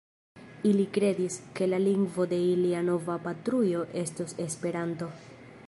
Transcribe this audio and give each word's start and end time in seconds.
Ili 0.69 0.85
kredis, 0.95 1.35
ke 1.59 1.67
la 1.73 1.79
lingvo 1.83 2.25
de 2.31 2.39
ilia 2.55 2.81
nova 2.87 3.19
patrujo 3.27 3.85
estos 4.05 4.35
Esperanto. 4.49 5.15